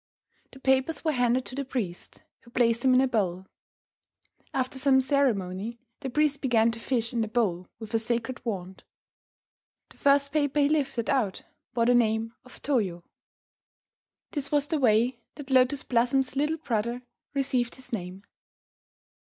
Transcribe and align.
The 0.51 0.59
papers 0.59 1.05
were 1.05 1.11
handed 1.11 1.45
to 1.45 1.53
the 1.53 1.63
priest, 1.63 2.23
who 2.39 2.49
placed 2.49 2.81
them 2.81 2.95
in 2.95 3.01
a 3.01 3.07
bowl. 3.07 3.45
After 4.51 4.79
some 4.79 4.99
ceremony, 4.99 5.77
the 5.99 6.09
priest 6.09 6.41
began 6.41 6.71
to 6.71 6.79
fish 6.79 7.13
in 7.13 7.21
the 7.21 7.27
bowl 7.27 7.67
with 7.77 7.93
a 7.93 7.99
sacred 7.99 8.43
wand. 8.43 8.83
The 9.91 9.97
first 9.97 10.31
paper 10.33 10.59
he 10.61 10.69
lifted 10.69 11.07
out 11.07 11.43
bore 11.75 11.85
the 11.85 11.93
name 11.93 12.33
of 12.43 12.63
Toyo. 12.63 13.03
This 14.31 14.51
was 14.51 14.65
the 14.65 14.79
way 14.79 15.19
that 15.35 15.51
Lotus 15.51 15.83
Blossom's 15.83 16.35
little 16.35 16.57
brother 16.57 17.03
received 17.35 17.75
his 17.75 17.93
name. 17.93 18.23